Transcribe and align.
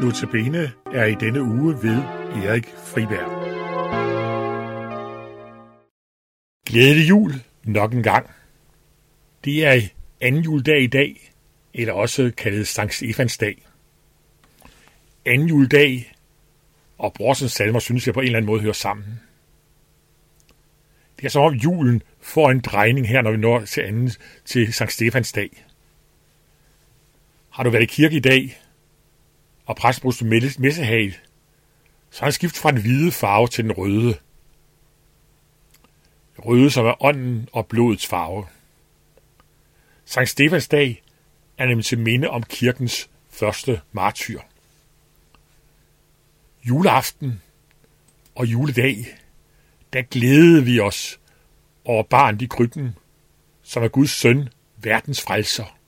Notabene 0.00 0.72
er 0.92 1.04
i 1.04 1.14
denne 1.14 1.42
uge 1.42 1.82
ved 1.82 1.96
Erik 2.44 2.66
Friberg. 2.66 3.46
Glædelig 6.66 7.08
jul 7.08 7.32
nok 7.64 7.92
en 7.92 8.02
gang. 8.02 8.30
Det 9.44 9.66
er 9.66 9.80
anden 10.20 10.42
juledag 10.42 10.82
i 10.82 10.86
dag, 10.86 11.32
eller 11.74 11.92
også 11.92 12.32
kaldet 12.36 12.68
Sankt 12.68 12.94
Stefans 12.94 13.38
dag. 13.38 13.66
Anden 15.26 15.48
juledag 15.48 16.14
og 16.98 17.12
Brorsens 17.12 17.52
salmer 17.52 17.78
synes 17.78 18.06
jeg 18.06 18.14
på 18.14 18.20
en 18.20 18.26
eller 18.26 18.38
anden 18.38 18.46
måde 18.46 18.60
hører 18.60 18.72
sammen. 18.72 19.20
Det 21.16 21.24
er 21.24 21.30
som 21.30 21.42
om 21.42 21.54
julen 21.54 22.02
får 22.20 22.50
en 22.50 22.60
drejning 22.60 23.08
her, 23.08 23.22
når 23.22 23.30
vi 23.30 23.36
når 23.36 23.64
til 23.64 23.80
anden 23.80 24.10
til 24.44 24.72
Sankt 24.72 24.92
Stefans 24.92 25.32
dag. 25.32 25.64
Har 27.50 27.62
du 27.62 27.70
været 27.70 27.82
i 27.82 27.86
kirke 27.86 28.16
i 28.16 28.20
dag, 28.20 28.60
og 29.66 29.76
præstbrus 29.76 30.22
messehal, 30.22 31.16
så 32.10 32.24
han 32.24 32.32
skiftet 32.32 32.62
fra 32.62 32.70
den 32.70 32.80
hvide 32.80 33.12
farve 33.12 33.48
til 33.48 33.64
den 33.64 33.72
røde. 33.72 34.18
Røde, 36.38 36.70
som 36.70 36.86
er 36.86 37.04
ånden 37.04 37.48
og 37.52 37.66
blodets 37.66 38.06
farve. 38.06 38.46
Sankt 40.04 40.30
Stefans 40.30 40.68
dag 40.68 41.02
er 41.58 41.66
nemlig 41.66 41.84
til 41.84 41.98
minde 41.98 42.30
om 42.30 42.42
kirkens 42.42 43.10
første 43.30 43.80
martyr. 43.92 44.40
Juleaften 46.64 47.42
og 48.34 48.46
juledag, 48.46 49.18
der 49.92 50.02
glædede 50.02 50.64
vi 50.64 50.80
os 50.80 51.20
over 51.84 52.02
barn 52.02 52.40
i 52.40 52.46
krybben, 52.46 52.96
som 53.62 53.82
er 53.82 53.88
Guds 53.88 54.10
søn, 54.10 54.48
verdens 54.76 55.22
frelser. 55.22 55.78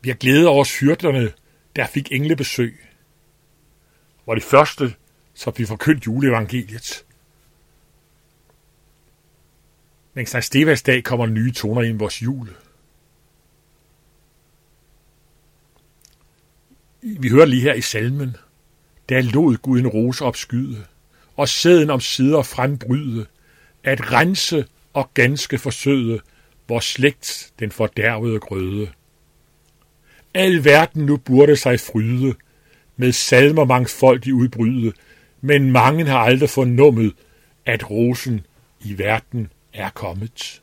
Vi 0.00 0.08
har 0.08 0.16
glædet 0.16 0.46
over 0.46 0.80
hyrderne, 0.80 1.32
der 1.78 1.86
fik 1.86 2.12
englebesøg, 2.12 2.88
hvor 4.24 4.34
de 4.34 4.40
første, 4.40 4.94
som 5.34 5.52
vi 5.56 5.64
forkyndt 5.64 6.06
juleevangeliet. 6.06 7.04
Men 10.14 10.26
Sankt 10.26 10.44
Stevas 10.44 10.82
dag 10.82 11.04
kommer 11.04 11.26
nye 11.26 11.52
toner 11.52 11.82
ind 11.82 11.94
i 11.94 11.98
vores 11.98 12.22
jul. 12.22 12.56
Vi 17.02 17.28
hører 17.28 17.46
lige 17.46 17.62
her 17.62 17.74
i 17.74 17.80
salmen, 17.80 18.36
der 19.08 19.20
lod 19.20 19.56
Gud 19.56 19.80
en 19.80 19.88
rose 19.88 20.24
opskyde, 20.24 20.86
og 21.36 21.48
sæden 21.48 21.90
om 21.90 22.00
sider 22.00 22.42
frembryde, 22.42 23.26
at 23.84 24.12
rense 24.12 24.66
og 24.92 25.10
ganske 25.14 25.58
forsøde 25.58 26.20
vor 26.68 26.80
slægt 26.80 27.52
den 27.58 27.70
fordærvede 27.70 28.40
grøde. 28.40 28.92
Al 30.34 30.64
verden 30.64 31.06
nu 31.06 31.16
burde 31.16 31.56
sig 31.56 31.80
fryde, 31.80 32.34
med 32.96 33.12
salmer 33.12 33.64
mangfoldig 33.64 34.34
udbryde, 34.34 34.92
men 35.40 35.72
mange 35.72 36.04
har 36.04 36.18
aldrig 36.18 36.50
fornummet, 36.50 37.14
at 37.66 37.90
rosen 37.90 38.46
i 38.80 38.98
verden 38.98 39.52
er 39.72 39.90
kommet. 39.90 40.62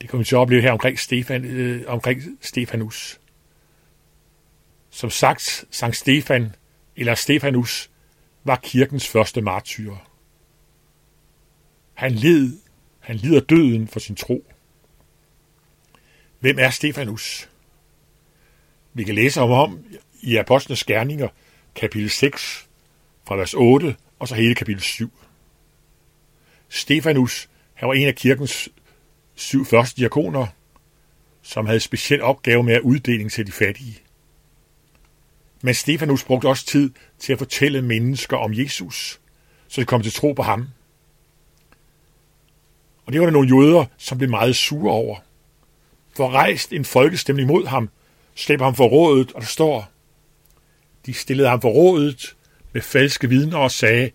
Det 0.00 0.08
kommer 0.10 0.22
vi 0.22 0.26
til 0.26 0.34
at 0.34 0.38
opleve 0.38 0.62
her 0.62 0.72
omkring, 0.72 0.98
Stefan, 0.98 1.44
øh, 1.44 1.84
omkring 1.86 2.22
Stefanus. 2.40 3.20
Som 4.90 5.10
sagt, 5.10 5.64
Sankt 5.70 5.96
Stefan, 5.96 6.54
eller 6.96 7.14
Stefanus, 7.14 7.90
var 8.44 8.56
kirkens 8.56 9.08
første 9.08 9.40
martyr. 9.42 9.94
Han 11.94 12.12
led, 12.12 12.58
han 13.00 13.16
lider 13.16 13.40
døden 13.40 13.88
for 13.88 14.00
sin 14.00 14.16
tro. 14.16 14.44
Hvem 16.46 16.58
er 16.58 16.70
Stefanus? 16.70 17.48
Vi 18.94 19.04
kan 19.04 19.14
læse 19.14 19.40
om 19.40 19.50
ham 19.50 19.84
i 20.22 20.36
Apostlenes 20.36 20.84
Gerninger, 20.84 21.28
kapitel 21.74 22.10
6, 22.10 22.68
fra 23.24 23.36
vers 23.36 23.54
8, 23.54 23.96
og 24.18 24.28
så 24.28 24.34
hele 24.34 24.54
kapitel 24.54 24.82
7. 24.82 25.12
Stefanus, 26.68 27.48
han 27.74 27.88
var 27.88 27.94
en 27.94 28.08
af 28.08 28.14
kirkens 28.14 28.68
syv 29.34 29.64
første 29.64 30.00
diakoner, 30.00 30.46
som 31.42 31.66
havde 31.66 31.80
speciel 31.80 32.22
opgave 32.22 32.62
med 32.62 32.74
at 32.74 32.80
uddeling 32.80 33.32
til 33.32 33.46
de 33.46 33.52
fattige. 33.52 34.00
Men 35.62 35.74
Stefanus 35.74 36.24
brugte 36.24 36.48
også 36.48 36.66
tid 36.66 36.90
til 37.18 37.32
at 37.32 37.38
fortælle 37.38 37.82
mennesker 37.82 38.36
om 38.36 38.54
Jesus, 38.54 39.20
så 39.68 39.80
de 39.80 39.86
kom 39.86 40.02
til 40.02 40.12
tro 40.12 40.32
på 40.32 40.42
ham. 40.42 40.68
Og 43.06 43.12
det 43.12 43.20
var 43.20 43.26
der 43.26 43.32
nogle 43.32 43.56
jøder, 43.56 43.84
som 43.96 44.18
blev 44.18 44.30
meget 44.30 44.56
sure 44.56 44.92
over. 44.92 45.25
For 46.16 46.30
rejst 46.30 46.72
en 46.72 46.84
folkestemning 46.84 47.48
mod 47.48 47.66
ham, 47.66 47.90
slæber 48.34 48.64
ham 48.64 48.74
for 48.74 48.86
rådet, 48.86 49.32
og 49.32 49.40
der 49.40 49.46
står, 49.46 49.90
de 51.06 51.14
stillede 51.14 51.48
ham 51.48 51.60
for 51.60 51.68
rådet 51.68 52.36
med 52.72 52.82
falske 52.82 53.28
vidner 53.28 53.58
og 53.58 53.70
sagde, 53.70 54.10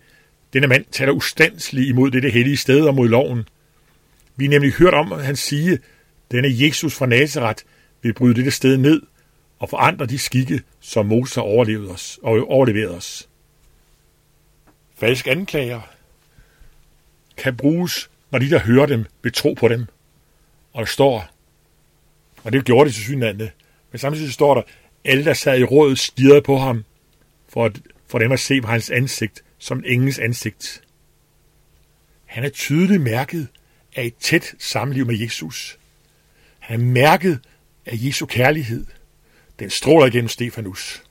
denne 0.52 0.66
mand 0.66 0.84
taler 0.92 1.12
ustandsligt 1.12 1.88
imod 1.88 2.10
dette 2.10 2.30
hellige 2.30 2.56
sted 2.56 2.80
og 2.86 2.94
mod 2.94 3.08
loven. 3.08 3.48
Vi 4.36 4.44
har 4.44 4.50
nemlig 4.50 4.72
hørt 4.72 4.94
om, 4.94 5.12
at 5.12 5.24
han 5.24 5.36
sige, 5.36 5.78
denne 6.30 6.48
Jesus 6.52 6.94
fra 6.94 7.06
Nazareth 7.06 7.64
vil 8.02 8.14
bryde 8.14 8.34
dette 8.34 8.50
sted 8.50 8.76
ned 8.76 9.02
og 9.58 9.68
forandre 9.68 10.06
de 10.06 10.18
skikke, 10.18 10.62
som 10.80 11.06
Moses 11.06 11.34
har 11.34 11.42
overlevet 11.42 11.90
os, 11.90 12.18
og 12.22 12.48
overleveret 12.48 12.94
os. 12.94 13.28
Falske 14.96 15.30
anklager 15.30 15.80
kan 17.36 17.56
bruges, 17.56 18.10
når 18.30 18.38
de, 18.38 18.50
der 18.50 18.58
hører 18.58 18.86
dem, 18.86 19.04
vil 19.22 19.32
tro 19.32 19.54
på 19.54 19.68
dem. 19.68 19.86
Og 20.72 20.80
der 20.80 20.86
står, 20.86 21.32
og 22.42 22.52
det 22.52 22.64
gjorde 22.64 22.90
de 22.90 22.94
til 22.94 23.02
synlande, 23.02 23.50
men 23.90 23.98
samtidig 23.98 24.32
står 24.32 24.54
der, 24.54 24.62
alle, 25.04 25.24
der 25.24 25.34
sad 25.34 25.58
i 25.58 25.64
rådet, 25.64 25.98
stirrede 25.98 26.42
på 26.42 26.58
ham, 26.58 26.84
for, 27.48 27.64
at, 27.64 27.80
for 28.06 28.18
dem 28.18 28.32
at 28.32 28.40
se 28.40 28.60
på 28.60 28.68
hans 28.68 28.90
ansigt 28.90 29.44
som 29.58 29.84
engens 29.86 30.18
ansigt. 30.18 30.82
Han 32.24 32.44
er 32.44 32.48
tydeligt 32.48 33.02
mærket 33.02 33.48
af 33.96 34.04
et 34.04 34.16
tæt 34.16 34.54
samliv 34.58 35.06
med 35.06 35.18
Jesus. 35.18 35.78
Han 36.58 36.80
er 36.80 36.84
mærket 36.84 37.40
af 37.86 37.92
Jesu 37.94 38.26
kærlighed– 38.26 38.86
den 39.58 39.70
stråler 39.70 40.06
igennem 40.06 40.28
Stefanus. 40.28 41.02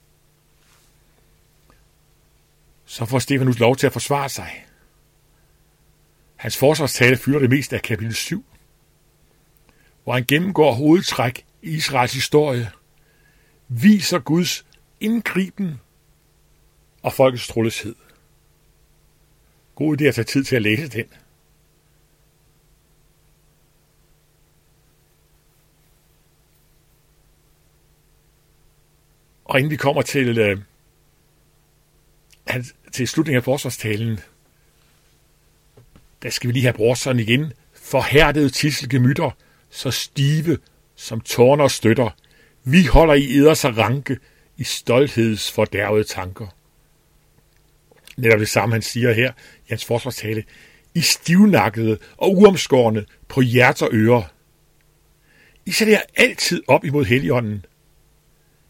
Så 2.86 3.06
får 3.06 3.19
Stefanus 3.19 3.59
lov 3.59 3.75
til 3.75 3.88
at 3.88 3.94
forsvare 3.94 4.30
sig. 4.30 4.66
Hans 6.36 6.58
forsvarstale 6.58 7.18
fylder 7.18 7.40
det 7.40 7.50
meste 7.50 7.75
af 7.75 7.81
kapitel 7.81 8.16
7, 8.16 8.46
hvor 10.11 10.16
han 10.16 10.25
gennemgår 10.27 10.73
hovedtræk 10.73 11.45
i 11.61 11.69
Israels 11.69 12.13
historie, 12.13 12.72
viser 13.67 14.19
Guds 14.19 14.66
indgriben 14.99 15.79
og 17.01 17.13
folkets 17.13 17.47
troløshed. 17.47 17.95
God 19.75 20.01
idé 20.01 20.03
at 20.03 20.16
tage 20.16 20.25
tid 20.25 20.44
til 20.44 20.55
at 20.55 20.61
læse 20.61 20.88
den. 20.88 21.05
Og 29.45 29.59
inden 29.59 29.71
vi 29.71 29.75
kommer 29.75 30.01
til, 30.01 30.38
øh, 30.38 30.61
til 32.91 33.07
slutningen 33.07 33.38
af 33.38 33.44
forsvarstalen, 33.44 34.19
der 36.23 36.29
skal 36.29 36.47
vi 36.47 36.53
lige 36.53 36.63
have 36.63 36.73
brorson 36.73 37.19
igen. 37.19 37.53
Forhærdede 37.73 38.50
tisselgemytter, 38.50 39.31
så 39.71 39.91
stive 39.91 40.57
som 40.95 41.21
tårner 41.21 41.67
støtter. 41.67 42.09
Vi 42.63 42.85
holder 42.85 43.13
i 43.13 43.37
eders 43.37 43.65
ranke 43.65 44.17
i 44.57 44.63
stoltheds 44.63 45.51
fordærvede 45.51 46.03
tanker. 46.03 46.47
Netop 48.17 48.39
det 48.39 48.49
samme, 48.49 48.75
han 48.75 48.81
siger 48.81 49.13
her 49.13 49.31
i 49.65 49.69
hans 49.69 49.85
forsvarstale. 49.85 50.43
I 50.93 51.01
stivnakkede 51.01 51.97
og 52.17 52.37
uomskårne 52.37 53.05
på 53.27 53.41
hjerter 53.41 53.85
og 53.85 53.93
ører. 53.93 54.23
I 55.65 55.71
sætter 55.71 55.93
jer 55.93 56.01
altid 56.15 56.63
op 56.67 56.85
imod 56.85 57.06
heligånden. 57.06 57.65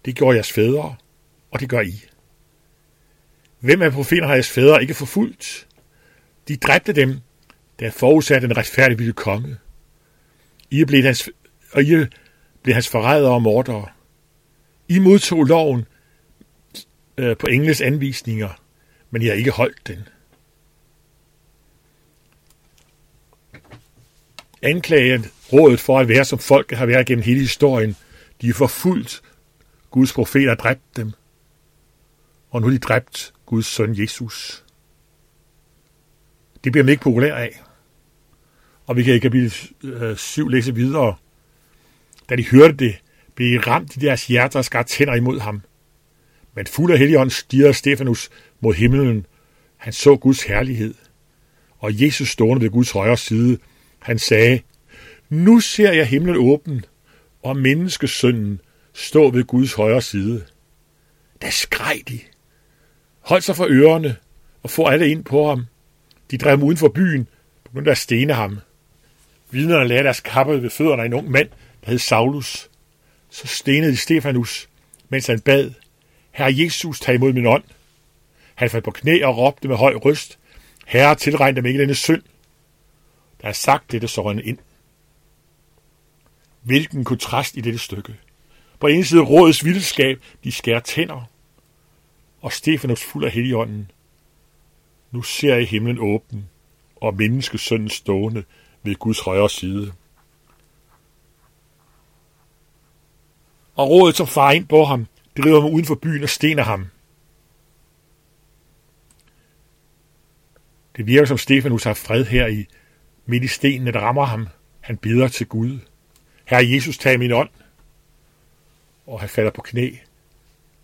Det 0.05 0.15
gjorde 0.15 0.35
jeres 0.35 0.51
fædre, 0.51 0.95
og 1.51 1.59
det 1.59 1.69
gør 1.69 1.81
I. 1.81 2.03
Hvem 3.59 3.81
af 3.81 3.91
profeterne 3.91 4.27
har 4.27 4.33
jeres 4.33 4.49
fædre 4.49 4.81
ikke 4.81 4.93
forfulgt? 4.93 5.67
De 6.47 6.57
dræbte 6.57 6.93
dem, 6.93 7.19
da 7.79 7.89
forudsatte 7.89 8.47
den 8.47 8.57
retfærdige 8.57 8.97
ville 8.97 9.13
komme. 9.13 9.57
I 10.71 10.81
er 10.81 10.85
blevet 10.85 11.05
hans, 11.05 11.29
og 11.71 11.83
I 11.83 12.05
blev 12.63 12.73
hans 12.73 12.89
forrædere 12.89 13.33
og 13.33 13.41
mordere. 13.41 13.87
I 14.87 14.99
modtog 14.99 15.43
loven 15.43 15.85
øh, 17.17 17.37
på 17.37 17.47
engles 17.47 17.81
anvisninger, 17.81 18.61
men 19.09 19.21
I 19.21 19.25
har 19.25 19.33
ikke 19.33 19.51
holdt 19.51 19.87
den. 19.87 20.07
Anklagen 24.61 25.25
rådet 25.53 25.79
for 25.79 25.99
at 25.99 26.07
være 26.07 26.25
som 26.25 26.39
folk 26.39 26.71
har 26.71 26.85
været 26.85 27.05
gennem 27.05 27.23
hele 27.23 27.39
historien. 27.39 27.95
De 28.41 28.49
er 28.49 28.53
forfulgt 28.53 29.21
Guds 29.91 30.13
profeter 30.13 30.55
dræbt 30.55 30.95
dem, 30.95 31.11
og 32.49 32.61
nu 32.61 32.67
er 32.67 32.71
de 32.71 32.77
dræbt 32.77 33.33
Guds 33.45 33.65
søn 33.65 34.01
Jesus. 34.01 34.65
Det 36.63 36.71
bliver 36.71 36.83
man 36.83 36.91
ikke 36.91 37.03
populær 37.03 37.35
af. 37.35 37.61
Og 38.91 38.97
vi 38.97 39.03
kan 39.03 39.15
i 39.15 39.19
kapitel 39.19 39.53
7 40.17 40.47
læse 40.47 40.75
videre. 40.75 41.15
Da 42.29 42.35
de 42.35 42.45
hørte 42.45 42.73
det, 42.73 42.95
blev 43.35 43.59
ramt 43.59 43.95
i 43.95 43.99
deres 43.99 44.27
hjerter 44.27 44.59
og 44.59 44.65
skar 44.65 44.83
tænder 44.83 45.15
imod 45.15 45.39
ham. 45.39 45.61
Men 46.55 46.67
fuld 46.67 46.91
af 46.91 46.99
helligånd 46.99 47.29
stirrede 47.29 47.73
Stefanus 47.73 48.29
mod 48.59 48.73
himlen. 48.73 49.25
Han 49.77 49.93
så 49.93 50.15
Guds 50.15 50.43
herlighed. 50.43 50.93
Og 51.79 52.01
Jesus 52.01 52.29
stående 52.29 52.63
ved 52.63 52.69
Guds 52.69 52.91
højre 52.91 53.17
side, 53.17 53.57
han 53.99 54.19
sagde, 54.19 54.61
Nu 55.29 55.59
ser 55.59 55.91
jeg 55.91 56.07
himlen 56.07 56.35
åben, 56.35 56.85
og 57.43 57.57
menneskesønnen 57.57 58.61
stå 58.93 59.29
ved 59.29 59.43
Guds 59.43 59.73
højre 59.73 60.01
side. 60.01 60.45
Da 61.41 61.49
skreg 61.49 62.01
de. 62.07 62.19
Hold 63.19 63.41
sig 63.41 63.55
for 63.55 63.67
ørerne 63.69 64.15
og 64.63 64.69
få 64.69 64.87
alle 64.87 65.09
ind 65.09 65.23
på 65.23 65.49
ham. 65.49 65.65
De 66.31 66.37
drev 66.37 66.49
ham 66.57 66.63
uden 66.63 66.77
for 66.77 66.89
byen, 66.89 67.27
begyndte 67.63 67.91
at 67.91 67.97
stene 67.97 68.33
ham. 68.33 68.59
Vidnerne 69.51 69.87
lagde 69.87 70.03
deres 70.03 70.19
kapper 70.19 70.53
ved 70.53 70.69
fødderne 70.69 71.01
af 71.01 71.05
en 71.05 71.13
ung 71.13 71.31
mand, 71.31 71.49
der 71.85 71.91
hed 71.91 71.99
Saulus. 71.99 72.69
Så 73.29 73.47
stenede 73.47 73.91
de 73.91 73.97
Stefanus, 73.97 74.69
mens 75.09 75.27
han 75.27 75.39
bad, 75.39 75.71
Herre 76.31 76.53
Jesus, 76.57 76.99
tag 76.99 77.15
imod 77.15 77.33
min 77.33 77.45
ånd. 77.45 77.63
Han 78.55 78.69
faldt 78.69 78.85
på 78.85 78.91
knæ 78.91 79.23
og 79.23 79.37
råbte 79.37 79.67
med 79.67 79.75
høj 79.75 79.93
røst, 79.93 80.39
Herre, 80.85 81.15
tilregn 81.15 81.55
dem 81.55 81.65
ikke 81.65 81.79
denne 81.79 81.95
synd. 81.95 82.21
Da 83.41 83.47
han 83.47 83.53
sagt 83.53 83.91
dette, 83.91 84.07
så 84.07 84.27
han 84.27 84.39
ind. 84.43 84.57
Hvilken 86.61 87.03
kontrast 87.03 87.57
i 87.57 87.61
dette 87.61 87.79
stykke. 87.79 88.15
På 88.79 88.87
en 88.87 89.03
side 89.03 89.21
rådets 89.21 89.65
vildskab, 89.65 90.21
de 90.43 90.51
skærer 90.51 90.79
tænder, 90.79 91.29
og 92.41 92.53
Stefanus 92.53 93.03
fuld 93.03 93.25
af 93.25 93.31
heligånden. 93.31 93.91
Nu 95.11 95.21
ser 95.21 95.55
jeg 95.55 95.67
himlen 95.67 95.97
åben, 95.99 96.49
og 96.95 97.15
menneskesønnen 97.15 97.89
stående 97.89 98.43
ved 98.83 98.95
Guds 98.95 99.19
højre 99.19 99.49
side. 99.49 99.93
Og 103.75 103.89
rådet, 103.89 104.15
som 104.15 104.27
far 104.27 104.51
ind 104.51 104.67
på 104.67 104.83
ham, 104.83 105.07
driver 105.37 105.61
ham 105.61 105.73
uden 105.73 105.85
for 105.85 105.95
byen 105.95 106.23
og 106.23 106.29
stener 106.29 106.63
ham. 106.63 106.87
Det 110.97 111.07
virker 111.07 111.25
som 111.25 111.37
Stefanus 111.37 111.83
har 111.83 111.93
fred 111.93 112.25
her 112.25 112.47
i 112.47 112.65
midt 113.25 113.43
i 113.43 113.47
stenene, 113.47 113.91
der 113.91 113.99
rammer 113.99 114.25
ham. 114.25 114.47
Han 114.79 114.97
bider 114.97 115.27
til 115.27 115.47
Gud. 115.47 115.79
Herre 116.45 116.69
Jesus, 116.69 116.97
tag 116.97 117.19
min 117.19 117.31
ånd. 117.31 117.49
Og 119.07 119.19
han 119.19 119.29
falder 119.29 119.51
på 119.51 119.61
knæ 119.61 119.91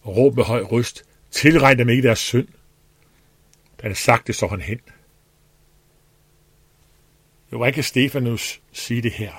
og 0.01 0.17
råber 0.17 0.35
med 0.35 0.44
høj 0.44 0.61
røst, 0.61 1.03
tilregn 1.31 1.79
dem 1.79 1.89
ikke 1.89 2.03
deres 2.07 2.19
synd. 2.19 2.47
Da 3.81 3.88
han 3.88 3.95
sagt 3.95 4.27
det, 4.27 4.35
så 4.35 4.47
han 4.47 4.61
hen. 4.61 4.79
Jo, 7.51 7.57
hvad 7.57 7.73
kan 7.73 7.83
Stefanus 7.83 8.61
sige 8.71 9.01
det 9.01 9.11
her? 9.11 9.31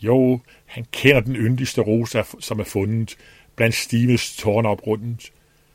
Jo, 0.00 0.40
han 0.66 0.86
kender 0.92 1.20
den 1.20 1.36
yndigste 1.36 1.80
rose, 1.80 2.24
som 2.40 2.60
er 2.60 2.64
fundet 2.64 3.16
blandt 3.56 3.74
Stives 3.74 4.36
tårnopgrundet, 4.36 5.32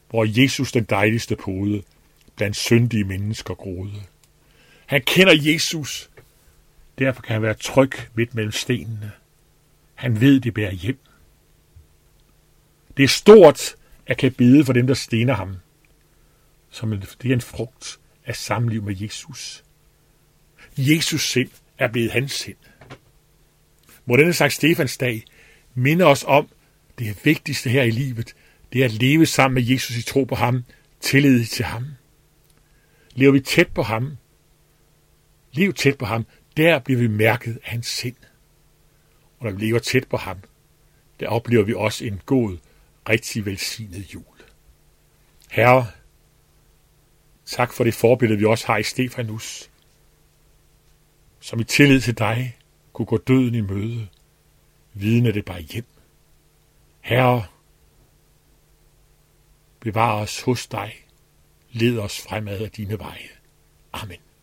hvor 0.09 0.41
Jesus 0.41 0.71
den 0.71 0.83
dejligste 0.83 1.35
pode 1.35 1.83
blandt 2.35 2.55
syndige 2.55 3.03
mennesker 3.03 3.53
groede. 3.53 4.01
Han 4.85 5.01
kender 5.01 5.33
Jesus, 5.51 6.09
derfor 6.99 7.21
kan 7.21 7.33
han 7.33 7.41
være 7.41 7.53
tryg 7.53 7.91
midt 8.15 8.35
mellem 8.35 8.51
stenene. 8.51 9.11
Han 9.95 10.21
ved, 10.21 10.39
det 10.39 10.53
bærer 10.53 10.71
hjem. 10.71 10.99
Det 12.97 13.03
er 13.03 13.07
stort 13.07 13.75
at 14.05 14.17
kan 14.17 14.33
bede 14.33 14.65
for 14.65 14.73
dem, 14.73 14.87
der 14.87 14.93
stener 14.93 15.33
ham, 15.33 15.55
som 16.69 17.01
det 17.21 17.29
er 17.29 17.33
en 17.33 17.41
frugt 17.41 17.99
af 18.25 18.35
samliv 18.35 18.83
med 18.83 18.95
Jesus. 19.01 19.63
Jesus 20.77 21.31
sind 21.31 21.49
er 21.77 21.87
blevet 21.87 22.11
hans 22.11 22.31
sind. 22.31 22.57
Må 24.05 24.15
denne 24.15 24.33
sagt 24.33 24.53
Stefans 24.53 24.97
dag 24.97 25.23
minde 25.75 26.05
os 26.05 26.23
om 26.27 26.47
det 26.99 27.25
vigtigste 27.25 27.69
her 27.69 27.83
i 27.83 27.91
livet, 27.91 28.35
det 28.73 28.81
er 28.81 28.85
at 28.85 28.91
leve 28.91 29.25
sammen 29.25 29.53
med 29.55 29.71
Jesus 29.71 29.97
i 29.97 30.01
tro 30.01 30.23
på 30.23 30.35
ham, 30.35 30.63
tillid 30.99 31.45
til 31.45 31.65
ham. 31.65 31.85
Lever 33.15 33.31
vi 33.31 33.39
tæt 33.39 33.67
på 33.67 33.83
ham, 33.83 34.17
lev 35.51 35.73
tæt 35.73 35.97
på 35.97 36.05
ham, 36.05 36.25
der 36.57 36.79
bliver 36.79 36.99
vi 36.99 37.07
mærket 37.07 37.59
af 37.63 37.69
hans 37.71 37.87
sind. 37.87 38.15
Og 39.39 39.45
når 39.45 39.51
vi 39.51 39.65
lever 39.65 39.79
tæt 39.79 40.07
på 40.07 40.17
ham, 40.17 40.37
der 41.19 41.27
oplever 41.27 41.63
vi 41.63 41.73
også 41.73 42.05
en 42.05 42.21
god, 42.25 42.57
rigtig 43.09 43.45
velsignet 43.45 44.13
jul. 44.13 44.23
Herre, 45.49 45.87
tak 47.45 47.73
for 47.73 47.83
det 47.83 47.93
forbillede, 47.93 48.39
vi 48.39 48.45
også 48.45 48.67
har 48.67 48.77
i 48.77 48.83
Stefanus, 48.83 49.70
som 51.41 51.59
i 51.59 51.63
tillid 51.63 52.01
til 52.01 52.17
dig 52.17 52.57
kunne 52.93 53.05
gå 53.05 53.17
døden 53.17 53.55
i 53.55 53.61
møde, 53.61 54.07
vidende 54.93 55.33
det 55.33 55.45
bare 55.45 55.61
hjem. 55.61 55.85
Herre, 57.01 57.45
bevar 59.79 60.13
os 60.13 60.41
hos 60.41 60.67
dig, 60.67 60.93
led 61.71 61.99
os 61.99 62.21
fremad 62.21 62.59
af 62.59 62.71
dine 62.71 62.99
veje. 62.99 63.29
Amen. 63.93 64.17